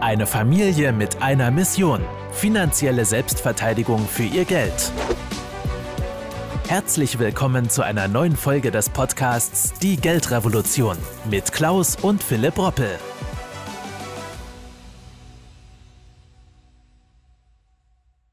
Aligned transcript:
Eine 0.00 0.26
Familie 0.26 0.94
mit 0.94 1.20
einer 1.20 1.50
Mission. 1.50 2.00
Finanzielle 2.32 3.04
Selbstverteidigung 3.04 3.98
für 3.98 4.22
ihr 4.22 4.46
Geld. 4.46 4.90
Herzlich 6.68 7.18
willkommen 7.18 7.68
zu 7.68 7.82
einer 7.82 8.08
neuen 8.08 8.34
Folge 8.34 8.70
des 8.70 8.88
Podcasts 8.88 9.78
Die 9.80 9.98
Geldrevolution 9.98 10.96
mit 11.28 11.52
Klaus 11.52 11.96
und 11.96 12.22
Philipp 12.22 12.56
Roppel. 12.56 12.98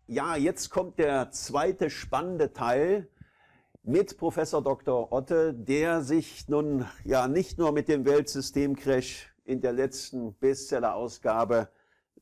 Ja, 0.07 0.37
jetzt 0.37 0.69
kommt 0.69 0.99
der 0.99 1.31
zweite 1.31 1.89
spannende 1.89 2.53
Teil 2.53 3.09
mit 3.83 4.17
Professor 4.17 4.63
Dr. 4.63 5.11
Otte, 5.11 5.53
der 5.53 6.01
sich 6.01 6.47
nun 6.47 6.85
ja 7.03 7.27
nicht 7.27 7.57
nur 7.57 7.73
mit 7.73 7.89
dem 7.89 8.05
Weltsystemcrash 8.05 9.33
in 9.47 9.61
der 9.61 9.73
letzten 9.73 10.33
Bestseller-Ausgabe 10.35 11.69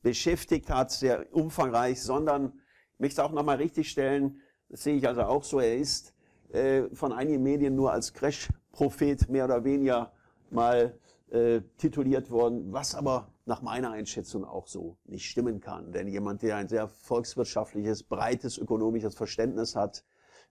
beschäftigt 0.02 0.70
hat, 0.70 0.92
sehr 0.92 1.26
umfangreich, 1.34 2.00
sondern 2.00 2.60
ich 2.94 3.00
möchte 3.00 3.24
auch 3.24 3.32
nochmal 3.32 3.56
richtigstellen, 3.56 4.40
das 4.68 4.84
sehe 4.84 4.96
ich 4.96 5.06
also 5.06 5.22
auch 5.22 5.44
so, 5.44 5.60
er 5.60 5.76
ist 5.76 6.14
äh, 6.52 6.84
von 6.94 7.12
einigen 7.12 7.42
Medien 7.42 7.74
nur 7.74 7.92
als 7.92 8.14
Crash-Prophet 8.14 9.28
mehr 9.28 9.44
oder 9.44 9.64
weniger 9.64 10.12
mal 10.50 10.98
äh, 11.30 11.60
tituliert 11.76 12.30
worden, 12.30 12.72
was 12.72 12.94
aber 12.94 13.32
nach 13.44 13.62
meiner 13.62 13.90
Einschätzung 13.90 14.44
auch 14.44 14.68
so 14.68 14.96
nicht 15.04 15.28
stimmen 15.28 15.60
kann. 15.60 15.92
Denn 15.92 16.06
jemand, 16.06 16.42
der 16.42 16.56
ein 16.56 16.68
sehr 16.68 16.88
volkswirtschaftliches, 16.88 18.04
breites 18.04 18.58
ökonomisches 18.58 19.16
Verständnis 19.16 19.74
hat, 19.74 20.04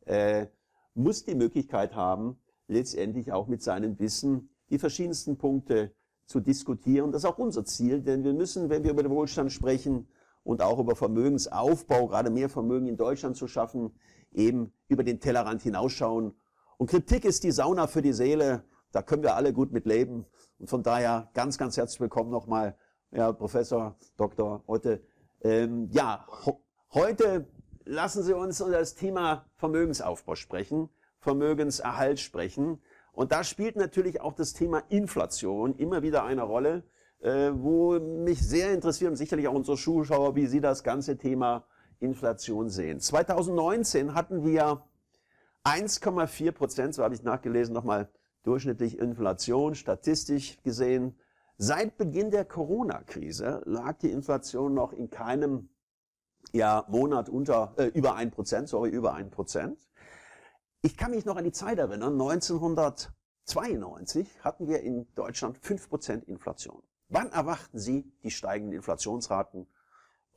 äh, 0.06 0.48
muss 0.94 1.24
die 1.24 1.36
Möglichkeit 1.36 1.96
haben, 1.96 2.38
letztendlich 2.68 3.32
auch 3.32 3.48
mit 3.48 3.62
seinem 3.62 3.98
Wissen 4.00 4.50
die 4.70 4.80
verschiedensten 4.80 5.38
Punkte 5.38 5.94
zu 6.26 6.40
diskutieren. 6.40 7.12
Das 7.12 7.24
ist 7.24 7.30
auch 7.30 7.38
unser 7.38 7.66
Ziel, 7.66 8.02
denn 8.02 8.24
wir 8.24 8.34
müssen, 8.34 8.70
wenn 8.70 8.84
wir 8.84 8.92
über 8.92 9.04
den 9.04 9.12
Wohlstand 9.12 9.52
sprechen 9.52 10.08
und 10.44 10.62
auch 10.62 10.80
über 10.80 10.96
Vermögensaufbau, 10.96 12.08
gerade 12.08 12.30
mehr 12.30 12.50
Vermögen 12.50 12.88
in 12.88 12.98
Deutschland 12.98 13.36
zu 13.36 13.48
schaffen, 13.48 13.92
eben 14.32 14.72
über 14.88 15.04
den 15.04 15.20
Tellerrand 15.20 15.62
hinausschauen. 15.62 16.34
Und 16.78 16.90
Kritik 16.90 17.26
ist 17.26 17.44
die 17.44 17.52
Sauna 17.52 17.88
für 17.88 18.02
die 18.02 18.14
Seele. 18.14 18.64
Da 18.92 19.02
können 19.02 19.24
wir 19.24 19.36
alle 19.36 19.54
gut 19.54 19.72
mit 19.72 19.86
leben. 19.86 20.26
Und 20.60 20.70
von 20.70 20.84
daher 20.84 21.30
ganz, 21.34 21.58
ganz 21.58 21.78
herzlich 21.78 22.00
willkommen 22.00 22.32
nochmal, 22.32 22.76
Herr 23.12 23.34
Professor 23.34 23.96
Dr. 24.18 24.64
Otte. 24.68 25.02
Ähm, 25.42 25.90
ja, 25.92 26.26
heute 26.94 27.48
lassen 27.86 28.24
Sie 28.24 28.34
uns 28.34 28.60
über 28.62 28.72
das 28.72 28.96
Thema 28.96 29.46
Vermögensaufbau 29.56 30.36
sprechen, 30.36 30.90
Vermögenserhalt 31.20 32.20
sprechen. 32.20 32.82
Und 33.16 33.32
da 33.32 33.44
spielt 33.44 33.78
natürlich 33.78 34.22
auch 34.22 34.34
das 34.34 34.54
Thema 34.54 34.84
Inflation 34.90 35.76
immer 35.78 36.04
wieder 36.04 36.26
eine 36.26 36.44
Rolle, 36.44 36.84
äh, 37.22 37.52
wo 37.54 37.98
mich 38.00 38.42
sehr 38.42 38.74
interessiert 38.74 39.12
und 39.12 39.16
sicherlich 39.16 39.48
auch 39.48 39.54
unsere 39.54 39.78
Zuschauer, 39.78 40.36
wie 40.36 40.48
Sie 40.48 40.60
das 40.60 40.84
ganze 40.84 41.18
Thema 41.18 41.66
Inflation 42.00 42.70
sehen. 42.70 43.00
2019 43.00 44.14
hatten 44.14 44.46
wir 44.46 44.84
1,4 45.64 46.52
Prozent, 46.52 46.94
so 46.94 47.04
habe 47.04 47.16
ich 47.16 47.24
nachgelesen, 47.24 47.74
nochmal 47.74 48.10
durchschnittlich 48.44 49.00
Inflation, 49.00 49.76
statistisch 49.76 50.62
gesehen. 50.62 51.16
Seit 51.58 51.98
Beginn 51.98 52.32
der 52.32 52.44
Corona-Krise 52.44 53.62
lag 53.66 53.98
die 54.00 54.12
Inflation 54.12 54.74
noch 54.74 54.92
in 54.92 55.10
keinem 55.10 55.70
ja, 56.52 56.86
Monat 56.90 57.30
unter, 57.30 57.74
äh, 57.78 57.86
über 57.86 58.16
1 58.16 58.36
Prozent, 58.36 58.68
sorry, 58.68 58.90
über 58.90 59.14
1 59.14 59.32
Prozent. 59.32 59.80
Ich 60.86 60.96
kann 60.98 61.10
mich 61.10 61.26
noch 61.26 61.36
an 61.36 61.44
die 61.44 61.52
Zeit 61.52 61.80
erinnern, 61.80 62.14
1992 62.14 64.28
hatten 64.44 64.68
wir 64.68 64.82
in 64.82 65.08
Deutschland 65.16 65.58
5% 65.58 66.26
Inflation. 66.26 66.84
Wann 67.10 67.32
erwarten 67.32 67.80
Sie 67.80 68.06
die 68.22 68.30
steigenden 68.30 68.76
Inflationsraten? 68.76 69.66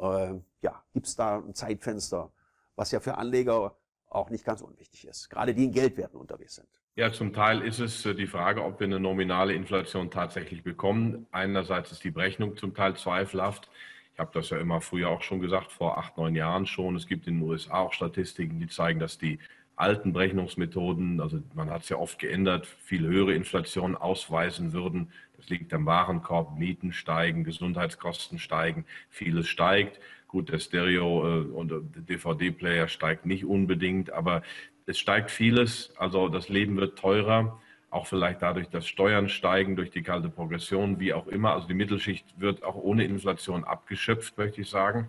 Äh, 0.01 0.37
ja, 0.63 0.83
gibt 0.95 1.07
es 1.07 1.17
da 1.17 1.37
ein 1.37 1.55
Zeitfenster, 1.55 2.33
was 2.77 2.93
ja 2.93 3.01
für 3.01 3.19
Anleger 3.19 3.77
auch 4.09 4.31
nicht 4.31 4.47
ganz 4.47 4.63
unwichtig 4.63 5.07
ist, 5.07 5.29
gerade 5.29 5.55
die 5.55 5.65
in 5.65 5.73
Geldwerten 5.73 6.19
unterwegs 6.19 6.55
sind? 6.55 6.69
Ja, 6.95 7.13
zum 7.13 7.35
Teil 7.35 7.61
ist 7.61 7.79
es 7.79 8.07
äh, 8.07 8.15
die 8.15 8.27
Frage, 8.27 8.65
ob 8.65 8.81
wir 8.81 8.87
eine 8.87 9.01
nominale 9.01 9.53
Inflation 9.53 10.11
tatsächlich 10.11 10.63
bekommen. 10.63 11.27
Einerseits 11.31 11.93
ist 11.93 12.05
die 12.05 12.11
Berechnung 12.11 12.57
zum 12.57 12.75
Teil 12.75 12.97
zweifelhaft. 12.97 13.69
Ich 14.15 14.19
habe 14.19 14.31
das 14.33 14.49
ja 14.49 14.57
immer 14.57 14.81
früher 14.81 15.11
auch 15.11 15.21
schon 15.21 15.41
gesagt, 15.41 15.73
vor 15.73 15.99
acht, 15.99 16.17
neun 16.17 16.35
Jahren 16.35 16.65
schon. 16.65 16.97
Es 16.97 17.07
gibt 17.07 17.27
in 17.27 17.39
den 17.39 17.47
USA 17.47 17.81
auch 17.81 17.93
Statistiken, 17.93 18.59
die 18.59 18.69
zeigen, 18.69 18.99
dass 18.99 19.19
die 19.19 19.39
alten 19.79 20.13
Berechnungsmethoden, 20.13 21.21
also 21.21 21.41
man 21.55 21.71
hat 21.71 21.83
es 21.83 21.89
ja 21.89 21.97
oft 21.97 22.19
geändert, 22.19 22.67
viel 22.67 23.07
höhere 23.07 23.35
Inflation 23.35 23.97
ausweisen 23.97 24.73
würden. 24.73 25.13
Das 25.37 25.49
liegt 25.49 25.73
am 25.73 25.87
Warenkorb, 25.87 26.59
Mieten 26.59 26.93
steigen, 26.93 27.45
Gesundheitskosten 27.45 28.39
steigen, 28.39 28.85
vieles 29.09 29.47
steigt. 29.47 30.01
Gut, 30.27 30.51
der 30.51 30.59
Stereo- 30.59 31.25
äh, 31.25 31.45
und 31.47 31.71
der 31.71 31.81
DVD-Player 31.81 32.89
steigt 32.89 33.25
nicht 33.25 33.45
unbedingt, 33.45 34.11
aber 34.11 34.43
es 34.87 34.99
steigt 34.99 35.31
vieles. 35.31 35.93
Also 35.97 36.29
das 36.29 36.49
Leben 36.49 36.77
wird 36.77 36.99
teurer, 36.99 37.61
auch 37.91 38.07
vielleicht 38.07 38.43
dadurch, 38.43 38.69
dass 38.69 38.87
Steuern 38.87 39.29
steigen 39.29 39.77
durch 39.77 39.91
die 39.91 40.03
kalte 40.03 40.29
Progression, 40.29 40.99
wie 40.99 41.15
auch 41.15 41.29
immer. 41.29 41.53
Also 41.53 41.69
die 41.69 41.75
Mittelschicht 41.75 42.27
wird 42.39 42.65
auch 42.65 42.75
ohne 42.75 43.05
Inflation 43.05 43.65
abgeschöpft, 43.65 44.37
möchte 44.37 44.61
ich 44.61 44.69
sagen. 44.69 45.09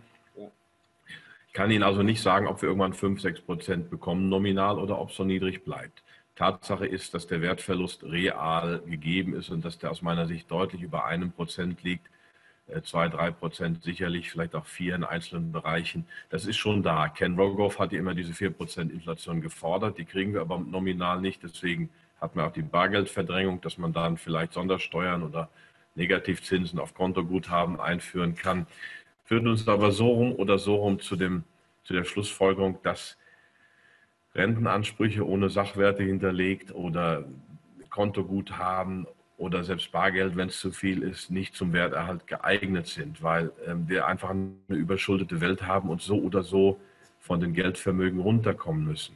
Ich 1.50 1.54
kann 1.54 1.72
Ihnen 1.72 1.82
also 1.82 2.04
nicht 2.04 2.22
sagen, 2.22 2.46
ob 2.46 2.62
wir 2.62 2.70
irgendwann 2.70 2.94
5, 2.94 3.22
6 3.22 3.42
Prozent 3.42 3.90
bekommen 3.90 4.30
nominal 4.30 4.78
oder 4.78 5.00
ob 5.00 5.10
es 5.10 5.16
so 5.16 5.24
niedrig 5.24 5.64
bleibt. 5.64 6.04
Tatsache 6.36 6.86
ist, 6.86 7.16
dass 7.16 7.26
der 7.26 7.42
Wertverlust 7.42 8.04
real 8.04 8.84
gegeben 8.86 9.34
ist 9.34 9.50
und 9.50 9.66
dass 9.66 9.80
der 9.80 9.90
aus 9.90 10.04
meiner 10.04 10.28
Sicht 10.28 10.50
deutlich 10.52 10.84
über 10.84 11.06
einem 11.06 11.32
Prozent 11.32 11.82
liegt. 11.82 12.06
Äh, 12.68 12.84
zwei, 12.84 13.10
drei 13.10 13.32
Prozent 13.32 13.84
sicherlich, 13.84 14.30
vielleicht 14.30 14.54
auch 14.54 14.68
vier 14.68 14.94
in 14.94 15.04
einzelnen 15.04 15.52
Bereichen. 15.52 16.06
Das 16.30 16.46
ist 16.46 16.58
schon 16.58 16.84
da. 16.84 17.10
Ken 17.10 17.36
Rogoff 17.36 17.80
hat 17.80 17.94
ja 17.94 18.00
immer 18.00 18.14
diese 18.14 18.34
vier 18.34 18.52
Prozent 18.52 18.92
Inflation 18.92 19.42
gefordert. 19.42 19.98
Die 19.98 20.06
kriegen 20.06 20.36
wir 20.36 20.42
aber 20.42 20.60
nominal 20.60 21.20
nicht. 21.20 21.42
Deswegen 21.42 21.90
hat 22.22 22.36
man 22.36 22.46
auch 22.46 22.54
die 22.54 22.62
Bargeldverdrängung, 22.62 23.60
dass 23.62 23.80
man 23.80 23.92
dann 23.92 24.18
vielleicht 24.18 24.54
Sondersteuern 24.54 25.24
oder 25.24 25.50
Negativzinsen 25.96 26.78
auf 26.78 26.94
Kontoguthaben 26.94 27.80
einführen 27.80 28.36
kann 28.36 28.68
führt 29.30 29.46
uns 29.46 29.68
aber 29.68 29.92
so 29.92 30.12
rum 30.12 30.34
oder 30.34 30.58
so 30.58 30.78
rum 30.78 31.00
zu, 31.00 31.16
dem, 31.16 31.44
zu 31.84 31.94
der 31.94 32.04
Schlussfolgerung, 32.04 32.80
dass 32.82 33.16
Rentenansprüche 34.34 35.24
ohne 35.24 35.52
Sachwerte 35.52 36.02
hinterlegt 36.02 36.74
oder 36.74 37.26
Kontoguthaben 37.92 39.06
oder 39.38 39.64
selbst 39.64 39.92
Bargeld, 39.92 40.36
wenn 40.36 40.50
es 40.50 40.60
zu 40.60 40.72
viel 40.72 41.04
ist, 41.04 41.30
nicht 41.30 41.54
zum 41.56 41.74
Werterhalt 41.74 42.26
geeignet 42.26 42.88
sind, 42.88 43.22
weil 43.22 43.52
ähm, 43.68 43.88
wir 43.88 44.08
einfach 44.08 44.32
eine 44.32 44.56
überschuldete 44.70 45.40
Welt 45.42 45.62
haben 45.62 45.90
und 45.90 46.02
so 46.02 46.20
oder 46.20 46.42
so 46.42 46.80
von 47.20 47.40
den 47.40 47.54
Geldvermögen 47.54 48.20
runterkommen 48.22 48.84
müssen. 48.84 49.16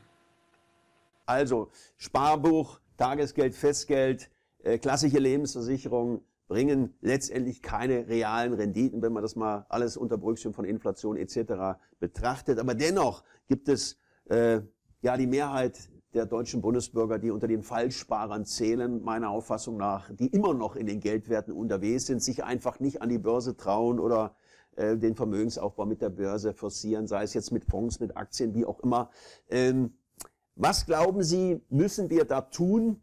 Also 1.25 1.71
Sparbuch, 1.97 2.79
Tagesgeld, 2.97 3.55
Festgeld, 3.55 4.29
äh, 4.61 4.77
klassische 4.77 5.17
Lebensversicherung, 5.17 6.21
bringen 6.53 6.93
letztendlich 7.01 7.63
keine 7.63 8.07
realen 8.07 8.53
Renditen, 8.53 9.01
wenn 9.01 9.11
man 9.11 9.23
das 9.23 9.35
mal 9.35 9.65
alles 9.69 9.97
unter 9.97 10.19
Berücksichtigung 10.19 10.53
von 10.53 10.65
Inflation 10.65 11.17
etc. 11.17 11.79
betrachtet. 11.99 12.59
Aber 12.59 12.75
dennoch 12.75 13.23
gibt 13.47 13.69
es 13.69 13.97
äh, 14.25 14.61
ja 15.01 15.17
die 15.17 15.25
Mehrheit 15.25 15.89
der 16.13 16.27
deutschen 16.27 16.61
Bundesbürger, 16.61 17.17
die 17.17 17.31
unter 17.31 17.47
den 17.47 17.63
Falschsparern 17.63 18.45
zählen, 18.45 19.01
meiner 19.01 19.31
Auffassung 19.31 19.77
nach, 19.77 20.11
die 20.13 20.27
immer 20.27 20.53
noch 20.53 20.75
in 20.75 20.85
den 20.85 20.99
Geldwerten 20.99 21.53
unterwegs 21.53 22.05
sind, 22.05 22.21
sich 22.21 22.43
einfach 22.43 22.79
nicht 22.79 23.01
an 23.01 23.09
die 23.09 23.17
Börse 23.17 23.57
trauen 23.57 23.99
oder 23.99 24.35
äh, 24.75 24.95
den 24.95 25.15
Vermögensaufbau 25.15 25.87
mit 25.87 26.03
der 26.03 26.11
Börse 26.11 26.53
forcieren, 26.53 27.07
sei 27.07 27.23
es 27.23 27.33
jetzt 27.33 27.51
mit 27.51 27.65
Fonds, 27.65 27.99
mit 27.99 28.15
Aktien, 28.15 28.53
wie 28.53 28.65
auch 28.65 28.79
immer. 28.81 29.09
Ähm, 29.49 29.95
was 30.55 30.85
glauben 30.85 31.23
Sie, 31.23 31.63
müssen 31.69 32.11
wir 32.11 32.25
da 32.25 32.41
tun, 32.41 33.01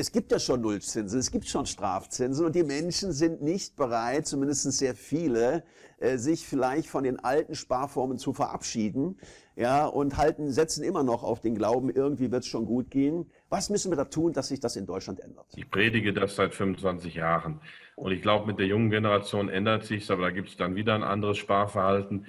es 0.00 0.12
gibt 0.12 0.32
ja 0.32 0.38
schon 0.38 0.62
Nullzinsen, 0.62 1.18
es 1.18 1.30
gibt 1.30 1.46
schon 1.46 1.66
Strafzinsen 1.66 2.46
und 2.46 2.54
die 2.54 2.62
Menschen 2.62 3.12
sind 3.12 3.42
nicht 3.42 3.76
bereit, 3.76 4.26
zumindest 4.26 4.62
sehr 4.72 4.94
viele, 4.94 5.62
äh, 5.98 6.16
sich 6.16 6.46
vielleicht 6.46 6.88
von 6.88 7.04
den 7.04 7.20
alten 7.20 7.54
Sparformen 7.54 8.18
zu 8.18 8.32
verabschieden, 8.32 9.18
ja, 9.56 9.84
und 9.84 10.16
halten, 10.16 10.50
setzen 10.50 10.82
immer 10.84 11.02
noch 11.02 11.22
auf 11.22 11.40
den 11.40 11.54
Glauben, 11.54 11.90
irgendwie 11.90 12.32
wird 12.32 12.44
es 12.44 12.48
schon 12.48 12.64
gut 12.64 12.90
gehen. 12.90 13.30
Was 13.50 13.68
müssen 13.68 13.92
wir 13.92 13.96
da 13.96 14.06
tun, 14.06 14.32
dass 14.32 14.48
sich 14.48 14.58
das 14.58 14.76
in 14.76 14.86
Deutschland 14.86 15.20
ändert? 15.20 15.46
Ich 15.54 15.70
predige 15.70 16.14
das 16.14 16.34
seit 16.34 16.54
25 16.54 17.14
Jahren 17.14 17.60
und 17.94 18.12
ich 18.12 18.22
glaube, 18.22 18.46
mit 18.46 18.58
der 18.58 18.66
jungen 18.66 18.90
Generation 18.90 19.50
ändert 19.50 19.84
sich 19.84 20.10
aber 20.10 20.22
da 20.22 20.30
gibt 20.30 20.48
es 20.48 20.56
dann 20.56 20.76
wieder 20.76 20.94
ein 20.94 21.02
anderes 21.02 21.36
Sparverhalten. 21.36 22.26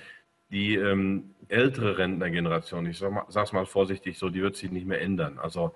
Die 0.51 0.75
ähm, 0.75 1.34
ältere 1.48 1.98
Rentnergeneration, 1.98 2.86
ich 2.86 2.98
sage 2.98 3.24
es 3.34 3.54
mal 3.54 3.66
vorsichtig 3.66 4.18
so, 4.18 4.30
die 4.30 4.42
wird 4.42 4.57
sich 4.57 4.69
nicht 4.69 4.86
mehr 4.86 5.00
ändern. 5.00 5.40
Also 5.40 5.74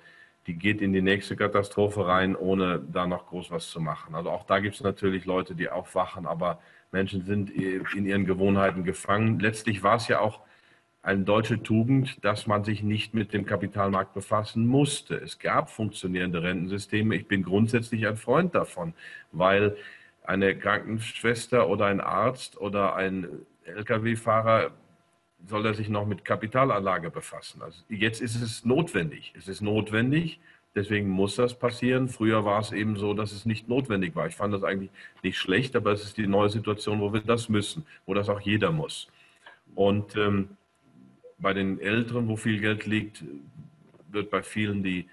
die 0.48 0.54
geht 0.54 0.82
in 0.82 0.94
die 0.94 1.02
nächste 1.02 1.36
Katastrophe 1.36 2.06
rein, 2.08 2.36
ohne 2.36 2.80
da 2.80 3.08
noch 3.08 3.28
groß 3.28 3.52
was 3.52 3.70
zu 3.70 3.80
machen. 3.80 4.14
Also 4.14 4.30
auch 4.30 4.46
da 4.46 4.60
gibt 4.60 4.76
es 4.76 4.82
natürlich 4.82 5.26
Leute, 5.26 5.56
die 5.56 5.70
aufwachen, 5.70 6.28
aber 6.28 6.60
Menschen 6.92 7.26
sind 7.26 7.50
in 7.50 8.06
ihren 8.06 8.26
Gewohnheiten 8.26 8.84
gefangen. 8.84 9.40
Letztlich 9.40 9.82
war 9.84 9.96
es 9.96 10.08
ja 10.08 10.20
auch 10.20 10.42
eine 11.02 11.24
deutsche 11.24 11.62
Tugend, 11.62 12.24
dass 12.24 12.48
man 12.48 12.64
sich 12.64 12.82
nicht 12.84 13.14
mit 13.14 13.34
dem 13.34 13.46
Kapitalmarkt 13.46 14.14
befassen 14.14 14.66
musste. 14.66 15.16
Es 15.16 15.40
gab 15.40 15.70
funktionierende 15.70 16.42
Rentensysteme. 16.42 17.16
Ich 17.16 17.28
bin 17.28 17.44
grundsätzlich 17.44 18.08
ein 18.08 18.18
Freund 18.18 18.56
davon, 18.56 18.94
weil 19.32 19.76
eine 20.24 20.56
Krankenschwester 20.56 21.70
oder 21.70 21.86
ein 21.86 22.02
Arzt 22.02 22.60
oder 22.60 22.96
ein 22.96 23.28
Lkw-Fahrer 23.66 24.72
soll 25.48 25.66
er 25.66 25.74
sich 25.74 25.90
noch 25.90 26.06
mit 26.06 26.26
Kapitalanlage 26.26 27.10
befassen. 27.10 27.62
Also 27.62 27.82
jetzt 27.90 28.22
ist 28.22 28.42
es 28.42 28.66
notwendig. 28.66 29.34
Es 29.38 29.48
ist 29.48 29.62
notwendig, 29.62 30.40
deswegen 30.74 31.10
muss 31.10 31.36
das 31.36 31.58
passieren. 31.58 32.10
Früher 32.10 32.46
war 32.46 32.60
es 32.60 32.72
eben 32.72 32.96
so, 32.98 33.14
dass 33.14 33.32
es 33.32 33.46
nicht 33.46 33.68
notwendig 33.68 34.16
war. 34.16 34.28
Ich 34.28 34.36
fand 34.36 34.54
das 34.54 34.64
eigentlich 34.64 34.92
nicht 35.24 35.38
schlecht, 35.38 35.76
aber 35.76 35.92
es 35.92 36.04
ist 36.04 36.18
die 36.18 36.28
neue 36.28 36.50
Situation, 36.50 37.00
wo 37.00 37.14
wir 37.14 37.22
das 37.22 37.50
müssen, 37.50 37.86
wo 38.06 38.14
das 38.14 38.30
auch 38.30 38.42
jeder 38.42 38.72
muss. 38.72 39.08
Und 39.76 40.16
ähm, 40.16 40.50
bei 41.38 41.54
den 41.54 41.80
Älteren, 41.80 42.28
wo 42.28 42.36
viel 42.36 42.60
Geld 42.60 42.86
liegt, 42.86 43.24
wird 44.12 44.30
bei 44.30 44.42
vielen 44.42 44.84
die, 44.84 45.08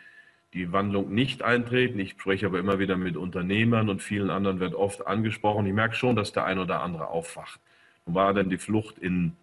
die 0.54 0.72
Wandlung 0.72 1.12
nicht 1.12 1.42
eintreten. 1.42 1.98
Ich 1.98 2.12
spreche 2.12 2.46
aber 2.46 2.58
immer 2.58 2.78
wieder 2.78 2.96
mit 2.96 3.16
Unternehmern 3.16 3.88
und 3.88 4.02
vielen 4.02 4.30
anderen 4.30 4.60
wird 4.60 4.74
oft 4.74 5.06
angesprochen. 5.06 5.66
Ich 5.66 5.72
merke 5.72 5.96
schon, 5.96 6.16
dass 6.16 6.32
der 6.32 6.44
ein 6.44 6.58
oder 6.58 6.80
andere 6.80 7.08
aufwacht. 7.08 7.60
Und 8.04 8.14
war 8.14 8.34
dann 8.34 8.50
die 8.50 8.58
Flucht 8.58 8.98
in 8.98 9.36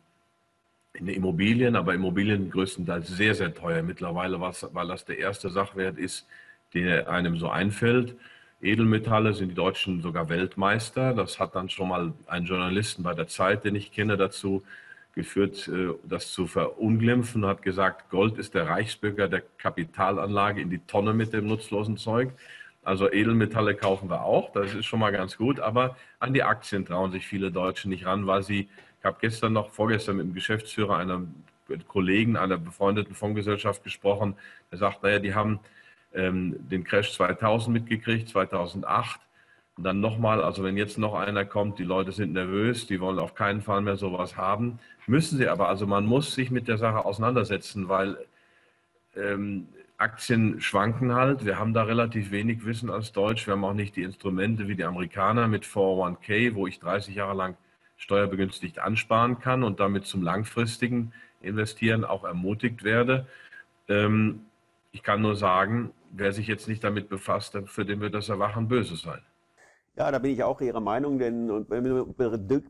in 0.94 1.08
Immobilien, 1.08 1.76
aber 1.76 1.94
Immobilien 1.94 2.50
größtenteils 2.50 3.08
sehr, 3.08 3.36
sehr 3.36 3.54
teuer 3.54 3.84
mittlerweile, 3.84 4.40
weil 4.40 4.88
das 4.88 5.06
der 5.06 5.20
erste 5.20 5.50
Sachwert 5.50 5.98
ist, 5.98 6.28
der 6.74 7.10
einem 7.10 7.38
so 7.38 7.50
einfällt. 7.50 8.16
Edelmetalle 8.62 9.34
sind 9.34 9.50
die 9.50 9.56
Deutschen 9.56 10.02
sogar 10.02 10.30
Weltmeister. 10.30 11.14
Das 11.14 11.40
hat 11.40 11.56
dann 11.56 11.70
schon 11.70 11.90
mal 11.90 12.14
einen 12.28 12.46
Journalisten 12.46 13.04
bei 13.04 13.14
der 13.14 13.28
Zeit, 13.28 13.64
den 13.64 13.76
ich 13.76 13.92
kenne, 13.92 14.18
dazu 14.18 14.64
geführt, 15.16 15.68
äh, 15.68 15.94
das 16.04 16.32
zu 16.32 16.48
verunglimpfen, 16.48 17.46
hat 17.46 17.62
gesagt, 17.62 18.10
Gold 18.10 18.38
ist 18.38 18.54
der 18.54 18.68
Reichsbürger 18.68 19.28
der 19.28 19.44
Kapitalanlage 19.58 20.62
in 20.62 20.70
die 20.70 20.80
Tonne 20.80 21.14
mit 21.14 21.34
dem 21.34 21.48
nutzlosen 21.48 21.98
Zeug. 21.98 22.32
Also 22.84 23.12
Edelmetalle 23.12 23.76
kaufen 23.76 24.10
wir 24.10 24.24
auch, 24.24 24.52
das 24.54 24.74
ist 24.74 24.86
schon 24.86 25.00
mal 25.00 25.12
ganz 25.12 25.38
gut, 25.38 25.60
aber 25.60 25.98
an 26.20 26.34
die 26.34 26.44
Aktien 26.44 26.86
trauen 26.86 27.12
sich 27.12 27.28
viele 27.28 27.52
Deutsche 27.52 27.90
nicht 27.90 28.06
ran, 28.06 28.26
weil 28.26 28.42
sie 28.42 28.70
ich 29.00 29.06
habe 29.06 29.18
gestern 29.22 29.54
noch, 29.54 29.70
vorgestern 29.72 30.18
mit 30.18 30.28
dem 30.28 30.34
Geschäftsführer 30.34 30.98
einer 30.98 31.24
Kollegen 31.88 32.36
einer 32.36 32.58
befreundeten 32.58 33.16
Fondsgesellschaft 33.16 33.84
gesprochen. 33.84 34.36
Der 34.72 34.80
sagt, 34.80 35.04
naja, 35.04 35.20
die 35.20 35.36
haben 35.36 35.60
ähm, 36.14 36.56
den 36.70 36.84
Crash 36.84 37.14
2000 37.14 37.74
mitgekriegt, 37.74 38.30
2008. 38.30 39.22
Und 39.78 39.84
dann 39.84 40.02
nochmal, 40.02 40.44
also 40.44 40.64
wenn 40.64 40.76
jetzt 40.76 40.98
noch 40.98 41.14
einer 41.14 41.46
kommt, 41.46 41.80
die 41.80 41.84
Leute 41.84 42.12
sind 42.12 42.34
nervös, 42.34 42.88
die 42.88 43.00
wollen 43.00 43.20
auf 43.20 43.36
keinen 43.36 43.62
Fall 43.62 43.82
mehr 43.82 43.96
sowas 43.96 44.36
haben. 44.36 44.80
Müssen 45.08 45.38
sie 45.38 45.48
aber, 45.48 45.70
also 45.70 45.88
man 45.88 46.06
muss 46.06 46.36
sich 46.36 46.52
mit 46.52 46.68
der 46.68 46.78
Sache 46.78 47.06
auseinandersetzen, 47.06 47.88
weil 47.88 48.18
ähm, 49.16 49.70
Aktien 49.98 50.60
schwanken 50.60 51.14
halt. 51.14 51.46
Wir 51.46 51.60
haben 51.60 51.74
da 51.74 51.84
relativ 51.84 52.32
wenig 52.32 52.66
Wissen 52.66 52.90
als 52.90 53.12
Deutsch. 53.12 53.48
Wir 53.48 53.54
haben 53.54 53.64
auch 53.64 53.74
nicht 53.74 53.96
die 53.96 54.04
Instrumente 54.04 54.68
wie 54.68 54.76
die 54.76 54.84
Amerikaner 54.84 55.48
mit 55.48 55.66
401k, 55.66 56.56
wo 56.56 56.68
ich 56.68 56.80
30 56.80 57.16
Jahre 57.16 57.36
lang 57.36 57.58
steuerbegünstigt 58.00 58.80
ansparen 58.80 59.40
kann 59.40 59.64
und 59.64 59.80
damit 59.80 60.06
zum 60.06 60.24
langfristigen 60.24 61.14
Investieren 61.42 62.04
auch 62.04 62.24
ermutigt 62.24 62.84
werde. 62.84 63.28
Ähm, 63.88 64.46
ich 64.92 65.04
kann 65.04 65.22
nur 65.22 65.36
sagen, 65.36 65.92
wer 66.12 66.32
sich 66.32 66.48
jetzt 66.48 66.68
nicht 66.68 66.84
damit 66.84 67.10
befasst, 67.10 67.58
für 67.66 67.86
den 67.86 68.00
wird 68.00 68.16
das 68.16 68.30
Erwachen 68.30 68.68
böse 68.68 68.96
sein. 68.96 69.22
Ja, 69.96 70.10
da 70.12 70.20
bin 70.20 70.32
ich 70.32 70.44
auch 70.44 70.62
Ihrer 70.62 70.80
Meinung, 70.80 71.20
denn 71.20 71.66
wenn 71.70 71.84
wir 71.84 72.06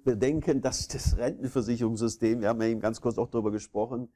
bedenken, 0.04 0.62
dass 0.62 0.88
das 0.88 1.16
Rentenversicherungssystem, 1.18 2.42
wir 2.42 2.50
haben 2.50 2.62
ja 2.62 2.68
eben 2.68 2.82
ganz 2.82 3.00
kurz 3.00 3.20
auch 3.20 3.30
darüber 3.30 3.52
gesprochen, 3.52 4.10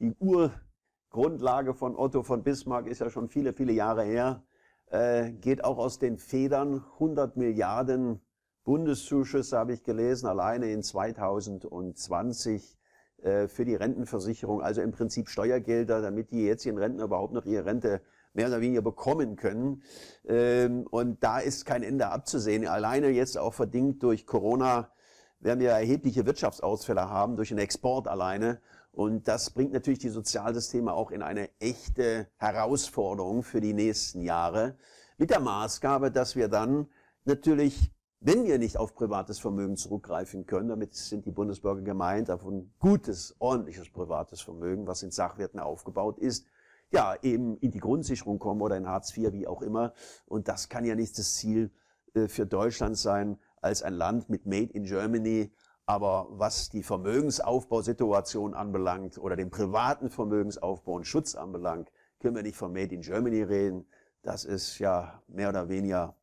die 0.00 0.14
Urgrundlage 0.18 1.74
von 1.74 1.94
Otto 1.96 2.22
von 2.22 2.42
Bismarck 2.42 2.86
ist 2.86 3.00
ja 3.00 3.10
schon 3.10 3.28
viele, 3.28 3.52
viele 3.52 3.72
Jahre 3.72 4.04
her, 4.04 4.42
äh, 4.86 5.32
geht 5.32 5.64
auch 5.64 5.76
aus 5.76 5.98
den 5.98 6.16
Federn 6.16 6.82
100 6.94 7.36
Milliarden 7.36 8.20
Bundeszuschüsse 8.66 9.56
habe 9.56 9.72
ich 9.74 9.84
gelesen, 9.84 10.26
alleine 10.26 10.70
in 10.72 10.82
2020 10.82 12.76
äh, 13.22 13.46
für 13.46 13.64
die 13.64 13.76
Rentenversicherung, 13.76 14.60
also 14.60 14.82
im 14.82 14.90
Prinzip 14.90 15.28
Steuergelder, 15.28 16.02
damit 16.02 16.32
die 16.32 16.42
jetzigen 16.42 16.76
Rentner 16.76 17.04
überhaupt 17.04 17.32
noch 17.32 17.46
ihre 17.46 17.64
Rente 17.64 18.02
mehr 18.34 18.48
oder 18.48 18.60
weniger 18.60 18.82
bekommen 18.82 19.36
können. 19.36 19.84
Ähm, 20.26 20.84
und 20.90 21.22
da 21.22 21.38
ist 21.38 21.64
kein 21.64 21.84
Ende 21.84 22.08
abzusehen. 22.08 22.66
Alleine 22.66 23.08
jetzt 23.10 23.38
auch 23.38 23.54
verdingt 23.54 24.02
durch 24.02 24.26
Corona 24.26 24.90
werden 25.38 25.60
wir 25.60 25.70
erhebliche 25.70 26.26
Wirtschaftsausfälle 26.26 27.08
haben, 27.08 27.36
durch 27.36 27.50
den 27.50 27.58
Export 27.58 28.08
alleine. 28.08 28.60
Und 28.90 29.28
das 29.28 29.50
bringt 29.50 29.74
natürlich 29.74 30.00
die 30.00 30.08
Sozialsysteme 30.08 30.92
auch 30.92 31.12
in 31.12 31.22
eine 31.22 31.50
echte 31.60 32.26
Herausforderung 32.36 33.44
für 33.44 33.60
die 33.60 33.74
nächsten 33.74 34.22
Jahre. 34.22 34.76
Mit 35.18 35.30
der 35.30 35.38
Maßgabe, 35.38 36.10
dass 36.10 36.34
wir 36.34 36.48
dann 36.48 36.88
natürlich 37.24 37.92
wenn 38.26 38.44
wir 38.44 38.58
nicht 38.58 38.76
auf 38.76 38.96
privates 38.96 39.38
Vermögen 39.38 39.76
zurückgreifen 39.76 40.46
können, 40.46 40.68
damit 40.68 40.96
sind 40.96 41.26
die 41.26 41.30
Bundesbürger 41.30 41.82
gemeint, 41.82 42.28
auf 42.28 42.44
ein 42.44 42.72
gutes, 42.80 43.36
ordentliches 43.38 43.88
privates 43.88 44.40
Vermögen, 44.40 44.88
was 44.88 45.04
in 45.04 45.12
Sachwerten 45.12 45.60
aufgebaut 45.60 46.18
ist, 46.18 46.44
ja, 46.90 47.14
eben 47.22 47.56
in 47.58 47.70
die 47.70 47.78
Grundsicherung 47.78 48.40
kommen 48.40 48.62
oder 48.62 48.76
in 48.76 48.88
Hartz 48.88 49.16
IV, 49.16 49.30
wie 49.30 49.46
auch 49.46 49.62
immer. 49.62 49.92
Und 50.26 50.48
das 50.48 50.68
kann 50.68 50.84
ja 50.84 50.96
nicht 50.96 51.16
das 51.16 51.36
Ziel 51.36 51.70
äh, 52.14 52.26
für 52.26 52.46
Deutschland 52.46 52.98
sein, 52.98 53.38
als 53.62 53.84
ein 53.84 53.94
Land 53.94 54.28
mit 54.28 54.44
Made 54.44 54.72
in 54.72 54.82
Germany. 54.82 55.52
Aber 55.84 56.26
was 56.30 56.68
die 56.68 56.82
Vermögensaufbausituation 56.82 58.54
anbelangt 58.54 59.18
oder 59.18 59.36
den 59.36 59.50
privaten 59.50 60.10
Vermögensaufbau 60.10 60.94
und 60.94 61.06
Schutz 61.06 61.36
anbelangt, 61.36 61.92
können 62.18 62.34
wir 62.34 62.42
nicht 62.42 62.56
von 62.56 62.72
Made 62.72 62.92
in 62.92 63.02
Germany 63.02 63.44
reden. 63.44 63.86
Das 64.22 64.44
ist 64.44 64.80
ja 64.80 65.22
mehr 65.28 65.50
oder 65.50 65.68
weniger 65.68 66.16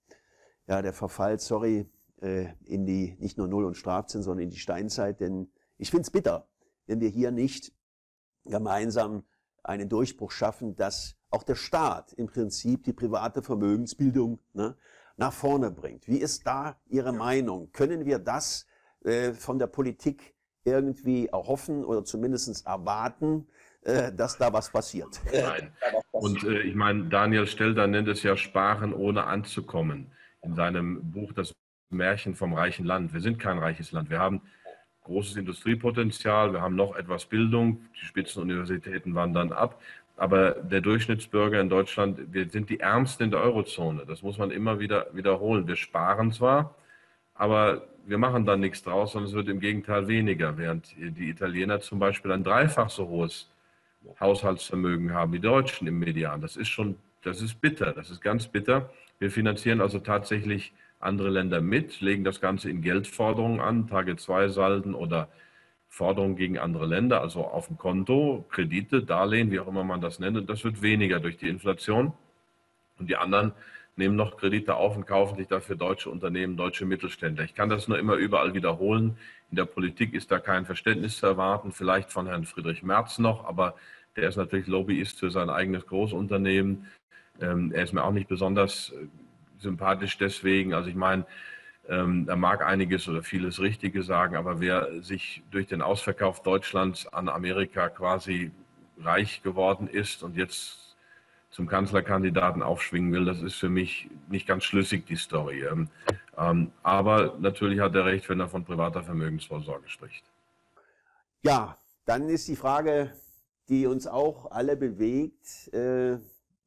ja, 0.68 0.82
der 0.82 0.94
Verfall, 0.94 1.40
sorry, 1.40 1.90
äh, 2.22 2.48
in 2.66 2.86
die 2.86 3.16
nicht 3.20 3.38
nur 3.38 3.48
Null- 3.48 3.66
und 3.66 3.76
Strafzins, 3.76 4.26
sondern 4.26 4.46
in 4.46 4.50
die 4.50 4.60
Steinzeit. 4.60 5.20
Denn 5.20 5.52
ich 5.78 5.92
finde 5.92 6.04
es 6.04 6.12
bitter, 6.12 6.48
wenn 6.88 7.02
wir 7.02 7.10
hier 7.10 7.32
nicht 7.32 7.74
gemeinsam 8.46 9.24
einen 9.64 9.90
Durchbruch 9.90 10.32
schaffen, 10.32 10.76
dass 10.76 11.16
auch 11.30 11.44
der 11.44 11.56
Staat 11.56 12.14
im 12.14 12.28
Prinzip 12.28 12.84
die 12.84 12.94
private 12.94 13.42
Vermögensbildung 13.42 14.40
ne, 14.54 14.76
nach 15.18 15.34
vorne 15.34 15.72
bringt. 15.72 16.08
Wie 16.08 16.18
ist 16.18 16.46
da 16.46 16.80
Ihre 16.88 17.14
Meinung? 17.14 17.72
Können 17.72 18.06
wir 18.06 18.20
das 18.20 18.68
äh, 19.04 19.34
von 19.34 19.60
der 19.60 19.68
Politik 19.68 20.36
irgendwie 20.66 21.28
erhoffen 21.28 21.84
oder 21.84 22.06
zumindest 22.06 22.66
erwarten, 22.66 23.48
äh, 23.82 24.12
dass 24.14 24.38
da 24.38 24.54
was 24.54 24.70
passiert? 24.70 25.20
Nein. 25.34 25.74
Und 26.12 26.44
äh, 26.44 26.62
ich 26.62 26.76
meine, 26.76 27.06
Daniel 27.06 27.48
Stelter 27.48 27.88
nennt 27.88 28.08
es 28.08 28.24
ja 28.24 28.38
Sparen 28.38 28.94
ohne 28.94 29.26
anzukommen 29.26 30.12
in 30.44 30.56
seinem 30.56 31.12
Buch 31.12 31.34
Das 31.34 31.54
Märchen 31.90 32.36
vom 32.36 32.54
reichen 32.54 32.86
Land. 32.86 33.14
Wir 33.14 33.22
sind 33.22 33.40
kein 33.40 33.58
reiches 33.58 33.92
Land. 33.92 34.10
Wir 34.10 34.20
haben 34.20 34.42
großes 35.04 35.36
Industriepotenzial, 35.38 36.54
wir 36.54 36.62
haben 36.62 36.76
noch 36.76 36.96
etwas 36.96 37.26
Bildung, 37.26 37.86
die 38.02 38.06
Spitzenuniversitäten 38.06 39.16
wandern 39.16 39.52
ab. 39.52 39.82
Aber 40.16 40.52
der 40.52 40.82
Durchschnittsbürger 40.82 41.60
in 41.60 41.70
Deutschland, 41.70 42.34
wir 42.34 42.48
sind 42.50 42.70
die 42.70 42.80
Ärmsten 42.80 43.24
in 43.26 43.32
der 43.32 43.42
Eurozone. 43.42 44.06
Das 44.06 44.22
muss 44.22 44.38
man 44.38 44.52
immer 44.52 44.80
wieder 44.80 45.08
wiederholen. 45.14 45.68
Wir 45.68 45.76
sparen 45.76 46.32
zwar, 46.32 46.76
aber 47.34 47.88
wir 48.06 48.18
machen 48.18 48.46
dann 48.46 48.60
nichts 48.60 48.84
draus, 48.84 49.14
sondern 49.14 49.30
es 49.30 49.36
wird 49.36 49.48
im 49.48 49.60
Gegenteil 49.60 50.08
weniger, 50.08 50.58
während 50.58 50.94
die 50.98 51.30
Italiener 51.30 51.80
zum 51.80 52.00
Beispiel 52.00 52.32
ein 52.32 52.44
dreifach 52.44 52.90
so 52.90 53.08
hohes 53.08 53.50
Haushaltsvermögen 54.20 55.14
haben 55.14 55.32
wie 55.34 55.40
die 55.40 55.48
Deutschen 55.48 55.88
im 55.88 56.00
Median. 56.00 56.42
Das 56.42 56.58
ist 56.58 56.68
schon, 56.68 56.98
das 57.24 57.42
ist 57.42 57.60
bitter, 57.60 57.94
das 57.94 58.10
ist 58.10 58.22
ganz 58.22 58.48
bitter. 58.48 58.90
Wir 59.24 59.32
finanzieren 59.32 59.80
also 59.80 60.00
tatsächlich 60.00 60.74
andere 61.00 61.30
Länder 61.30 61.62
mit, 61.62 62.02
legen 62.02 62.26
das 62.26 62.42
Ganze 62.42 62.70
in 62.70 62.82
Geldforderungen 62.82 63.62
an, 63.62 63.88
Tage-2-Salden 63.88 64.94
oder 64.94 65.30
Forderungen 65.88 66.36
gegen 66.36 66.58
andere 66.58 66.86
Länder, 66.88 67.22
also 67.22 67.46
auf 67.46 67.68
dem 67.68 67.78
Konto, 67.78 68.46
Kredite, 68.50 69.02
Darlehen, 69.02 69.50
wie 69.50 69.62
auch 69.62 69.68
immer 69.70 69.86
man 69.86 70.02
das 70.02 70.20
nennt. 70.20 70.36
Und 70.36 70.50
das 70.50 70.66
wird 70.66 70.82
weniger 70.82 71.22
durch 71.22 71.38
die 71.38 71.48
Inflation. 71.48 72.12
Und 73.00 73.10
die 73.10 73.16
anderen 73.16 73.54
nehmen 73.96 74.18
noch 74.18 74.36
Kredite 74.36 74.76
auf 74.76 74.98
und 74.98 75.08
kaufen 75.08 75.38
sich 75.38 75.48
dafür 75.48 75.78
deutsche 75.78 76.10
Unternehmen, 76.10 76.58
deutsche 76.58 76.86
Mittelständler. 76.86 77.46
Ich 77.46 77.56
kann 77.56 77.70
das 77.70 77.88
nur 77.88 77.98
immer 77.98 78.16
überall 78.16 78.54
wiederholen. 78.54 79.16
In 79.52 79.56
der 79.56 79.64
Politik 79.64 80.14
ist 80.14 80.32
da 80.32 80.40
kein 80.40 80.66
Verständnis 80.66 81.20
zu 81.20 81.28
erwarten, 81.28 81.72
vielleicht 81.72 82.12
von 82.12 82.28
Herrn 82.28 82.44
Friedrich 82.44 82.84
Merz 82.84 83.20
noch, 83.20 83.46
aber 83.46 83.76
der 84.18 84.28
ist 84.28 84.36
natürlich 84.36 84.68
Lobbyist 84.68 85.18
für 85.18 85.32
sein 85.32 85.50
eigenes 85.50 85.88
Großunternehmen. 85.88 86.88
Ähm, 87.42 87.72
er 87.74 87.84
ist 87.84 87.94
mir 87.94 88.04
auch 88.04 88.12
nicht 88.12 88.28
besonders 88.28 88.92
äh, 88.92 89.08
sympathisch 89.60 90.18
deswegen. 90.18 90.74
Also 90.74 90.90
ich 90.90 90.96
meine, 90.96 91.26
ähm, 91.90 92.26
er 92.30 92.36
mag 92.36 92.66
einiges 92.66 93.08
oder 93.10 93.24
vieles 93.24 93.60
Richtige 93.60 94.04
sagen, 94.04 94.36
aber 94.36 94.60
wer 94.60 95.02
sich 95.02 95.44
durch 95.52 95.68
den 95.68 95.82
Ausverkauf 95.82 96.42
Deutschlands 96.42 97.08
an 97.12 97.28
Amerika 97.28 97.90
quasi 97.90 98.52
reich 99.00 99.42
geworden 99.44 99.88
ist 99.88 100.24
und 100.24 100.38
jetzt 100.38 100.96
zum 101.50 101.68
Kanzlerkandidaten 101.68 102.64
aufschwingen 102.64 103.12
will, 103.12 103.26
das 103.26 103.42
ist 103.42 103.56
für 103.56 103.70
mich 103.70 104.10
nicht 104.30 104.48
ganz 104.48 104.64
schlüssig, 104.64 105.06
die 105.06 105.18
Story. 105.18 105.64
Ähm, 105.64 105.90
ähm 106.38 106.72
aber 106.82 107.36
natürlich 107.40 107.80
hat 107.80 107.96
er 107.96 108.06
recht, 108.06 108.28
wenn 108.30 108.40
er 108.40 108.50
von 108.50 108.64
privater 108.64 109.04
Vermögensvorsorge 109.04 109.90
spricht. 109.90 110.24
Ja, 111.42 111.78
dann 112.06 112.30
ist 112.30 112.48
die 112.48 112.56
Frage, 112.56 113.12
die 113.70 113.86
uns 113.86 114.08
auch 114.08 114.52
alle 114.52 114.76
bewegt, 114.76 115.74
äh, 115.74 116.18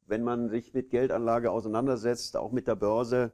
wenn 0.07 0.23
man 0.23 0.49
sich 0.49 0.73
mit 0.73 0.89
Geldanlage 0.89 1.51
auseinandersetzt, 1.51 2.37
auch 2.37 2.51
mit 2.51 2.67
der 2.67 2.75
Börse, 2.75 3.33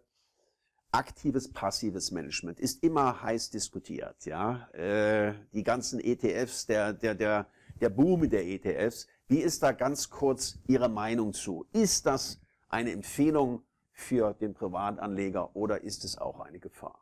aktives, 0.92 1.52
passives 1.52 2.12
Management 2.12 2.60
ist 2.60 2.84
immer 2.84 3.22
heiß 3.22 3.50
diskutiert. 3.50 4.26
Ja, 4.26 4.70
äh, 4.74 5.34
die 5.54 5.64
ganzen 5.64 6.00
ETFs, 6.00 6.66
der 6.66 6.94
der 6.94 7.16
der 7.16 7.48
der 7.82 7.90
Boom 7.90 8.30
der 8.30 8.46
ETFs. 8.46 9.08
Wie 9.28 9.40
ist 9.40 9.64
da 9.64 9.72
ganz 9.72 10.10
kurz 10.10 10.60
Ihre 10.68 10.90
Meinung 10.90 11.34
zu? 11.34 11.66
Ist 11.74 12.06
das 12.06 12.40
eine 12.70 12.92
Empfehlung 12.92 13.64
für 13.92 14.34
den 14.34 14.54
Privatanleger 14.54 15.56
oder 15.56 15.82
ist 15.82 16.04
es 16.04 16.18
auch 16.18 16.40
eine 16.40 16.60
Gefahr? 16.60 17.00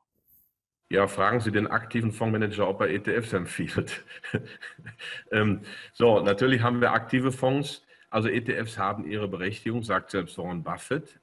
Ja, 0.90 1.08
fragen 1.08 1.40
Sie 1.40 1.52
den 1.52 1.68
aktiven 1.68 2.12
Fondsmanager, 2.12 2.68
ob 2.68 2.82
er 2.82 2.90
ETFs 2.90 3.32
empfiehlt. 3.32 4.04
ähm, 5.32 5.62
so, 5.94 6.20
natürlich 6.20 6.62
haben 6.62 6.82
wir 6.82 6.92
aktive 6.92 7.32
Fonds. 7.32 7.86
Also 8.12 8.28
ETFs 8.28 8.78
haben 8.78 9.10
ihre 9.10 9.28
Berechtigung, 9.28 9.84
sagt 9.84 10.12
selbst 10.12 10.38
Warren 10.38 10.64
Buffett, 10.64 11.20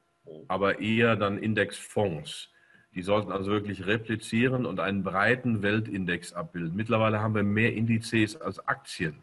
aber 0.49 0.80
eher 0.80 1.16
dann 1.16 1.38
Indexfonds. 1.38 2.50
Die 2.95 3.02
sollten 3.02 3.30
also 3.30 3.50
wirklich 3.50 3.87
replizieren 3.87 4.64
und 4.64 4.80
einen 4.80 5.04
breiten 5.04 5.62
Weltindex 5.62 6.33
abbilden. 6.33 6.75
Mittlerweile 6.75 7.21
haben 7.21 7.35
wir 7.35 7.42
mehr 7.42 7.75
Indizes 7.75 8.40
als 8.40 8.66
Aktien. 8.66 9.16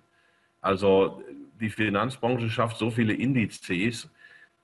Also 0.62 1.24
die 1.60 1.72
Finanzbranche 1.72 2.50
schafft 2.50 2.77
so 2.77 2.91
viele 2.91 3.13
Indizes, 3.13 4.10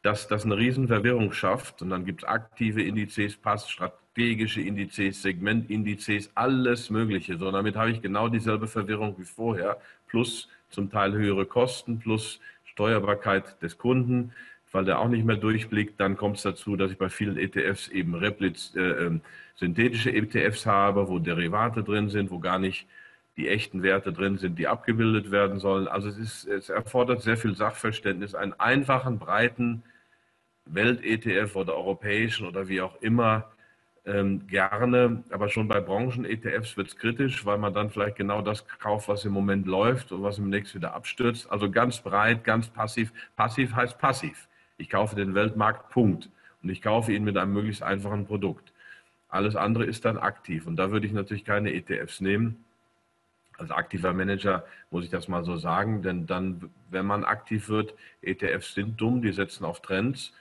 dass 0.04 0.28
das 0.28 0.46
eine 0.46 0.58
Riesenverwirrung 0.58 1.32
schafft. 1.32 1.82
Und 1.82 1.90
dann 1.90 2.06
gibt 2.06 2.22
es 2.22 2.30
aktive 2.30 2.84
Indizes, 2.84 3.36
Pass, 3.36 3.68
strategische 3.70 4.62
Indizes, 4.62 5.24
Segmentindizes, 5.24 6.32
alles 6.36 6.92
Mögliche. 6.92 7.38
So, 7.38 7.52
damit 7.52 7.76
habe 7.76 7.92
ich 7.92 8.02
genau 8.02 8.30
dieselbe 8.30 8.68
Verwirrung 8.68 9.16
wie 9.18 9.26
vorher, 9.26 9.80
plus 10.08 10.48
zum 10.70 10.90
Teil 10.90 11.14
höhere 11.14 11.46
Kosten, 11.46 12.00
plus 12.00 12.40
Steuerbarkeit 12.72 13.62
des 13.62 13.78
Kunden, 13.78 14.34
weil 14.72 14.86
der 14.86 15.00
auch 15.00 15.10
nicht 15.10 15.26
mehr 15.26 15.36
durchblickt. 15.36 16.00
Dann 16.00 16.18
kommt 16.18 16.38
es 16.38 16.44
dazu, 16.44 16.76
dass 16.76 16.92
ich 16.92 16.98
bei 16.98 17.10
vielen 17.10 17.38
ETFs 17.38 17.90
eben 17.90 18.16
Repliz, 18.16 18.74
äh, 18.76 18.80
ähm, 18.80 19.22
synthetische 19.56 20.14
ETFs 20.14 20.66
habe, 20.66 21.08
wo 21.10 21.20
Derivate 21.20 21.84
drin 21.84 22.10
sind, 22.10 22.32
wo 22.32 22.40
gar 22.40 22.60
nicht 22.60 22.88
die 23.38 23.48
echten 23.48 23.84
Werte 23.84 24.12
drin 24.14 24.38
sind, 24.38 24.58
die 24.60 24.68
abgebildet 24.68 25.32
werden 25.32 25.60
sollen. 25.60 25.88
Also 25.88 26.10
es, 26.10 26.18
ist, 26.18 26.46
es 26.46 26.70
erfordert 26.70 27.22
sehr 27.22 27.38
viel 27.38 27.56
Sachverständnis, 27.56 28.36
einen 28.36 28.54
einfachen, 28.54 29.20
breiten 29.20 29.84
Welt-ETF 30.66 31.56
oder 31.56 31.76
europäischen 31.76 32.48
oder 32.48 32.68
wie 32.68 32.82
auch 32.82 33.02
immer 33.02 33.52
ähm, 34.06 34.48
gerne, 34.48 35.24
aber 35.30 35.50
schon 35.50 35.68
bei 35.68 35.80
Branchen-ETFs 35.80 36.76
wird 36.76 36.88
es 36.88 36.98
kritisch, 36.98 37.46
weil 37.46 37.58
man 37.58 37.74
dann 37.74 37.90
vielleicht 37.90 38.16
genau 38.16 38.42
das 38.42 38.66
kauft, 38.80 39.08
was 39.08 39.26
im 39.26 39.34
Moment 39.34 39.68
läuft 39.68 40.12
und 40.12 40.24
was 40.24 40.40
im 40.40 40.50
nächsten 40.50 40.80
wieder 40.80 40.94
abstürzt. 40.94 41.52
Also 41.52 41.70
ganz 41.70 42.00
breit, 42.00 42.44
ganz 42.44 42.68
passiv. 42.68 43.14
Passiv 43.36 43.76
heißt 43.76 44.00
passiv. 44.00 44.48
Ich 44.78 44.90
kaufe 44.90 45.16
den 45.16 45.36
Weltmarkt, 45.36 45.90
Punkt. 45.90 46.30
Und 46.64 46.70
ich 46.70 46.82
kaufe 46.82 47.14
ihn 47.14 47.24
mit 47.24 47.38
einem 47.38 47.54
möglichst 47.54 47.84
einfachen 47.84 48.26
Produkt. 48.26 48.72
Alles 49.30 49.56
andere 49.56 49.86
ist 49.86 50.04
dann 50.04 50.18
aktiv. 50.18 50.66
Und 50.66 50.78
da 50.78 50.92
würde 50.92 51.06
ich 51.06 51.14
natürlich 51.14 51.46
keine 51.46 51.74
ETFs 51.74 52.22
nehmen. 52.22 52.66
Als 53.58 53.70
aktiver 53.70 54.14
Manager 54.14 54.66
muss 54.90 55.04
ich 55.04 55.12
das 55.12 55.28
mal 55.28 55.44
so 55.46 55.58
sagen, 55.58 56.02
denn 56.02 56.26
dann, 56.26 56.72
wenn 56.90 57.06
man 57.06 57.24
aktiv 57.24 57.70
wird, 57.70 57.94
ETFs 58.22 58.74
sind 58.74 59.00
dumm, 59.00 59.22
die 59.22 59.32
setzen 59.32 59.66
auf 59.66 59.82
Trends 59.82 60.34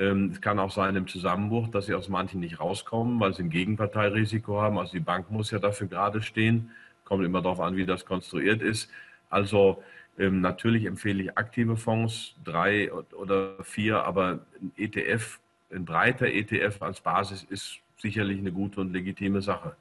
es 0.00 0.40
kann 0.40 0.58
auch 0.58 0.70
sein 0.70 0.96
im 0.96 1.06
Zusammenbruch, 1.06 1.68
dass 1.68 1.86
sie 1.86 1.94
aus 1.94 2.08
manchen 2.08 2.40
nicht 2.40 2.58
rauskommen, 2.58 3.20
weil 3.20 3.34
sie 3.34 3.42
ein 3.42 3.50
Gegenparteirisiko 3.50 4.60
haben. 4.60 4.78
Also 4.78 4.92
die 4.92 5.00
Bank 5.00 5.30
muss 5.30 5.50
ja 5.50 5.58
dafür 5.58 5.88
gerade 5.88 6.22
stehen. 6.22 6.70
Kommt 7.04 7.24
immer 7.24 7.42
darauf 7.42 7.60
an, 7.60 7.76
wie 7.76 7.84
das 7.84 8.06
konstruiert 8.06 8.62
ist. 8.62 8.90
Also 9.28 9.82
ähm, 10.18 10.40
natürlich 10.40 10.86
empfehle 10.86 11.22
ich 11.22 11.36
aktive 11.36 11.76
Fonds, 11.76 12.34
drei 12.44 12.90
oder 12.92 13.62
vier, 13.62 14.04
aber 14.04 14.40
ein 14.60 14.72
ETF, 14.76 15.38
ein 15.70 15.84
breiter 15.84 16.26
ETF 16.26 16.80
als 16.82 17.00
Basis 17.00 17.44
ist 17.44 17.78
sicherlich 17.98 18.38
eine 18.38 18.52
gute 18.52 18.80
und 18.80 18.92
legitime 18.92 19.42
Sache. 19.42 19.76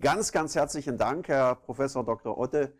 Ganz, 0.00 0.30
ganz 0.30 0.54
herzlichen 0.54 0.98
Dank, 0.98 1.28
Herr 1.28 1.54
Professor 1.54 2.04
Dr. 2.04 2.36
Otte, 2.36 2.72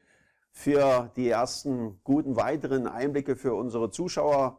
für 0.52 1.10
die 1.16 1.28
ersten 1.28 1.98
guten 2.04 2.36
weiteren 2.36 2.86
Einblicke 2.86 3.36
für 3.36 3.54
unsere 3.54 3.90
Zuschauer. 3.90 4.58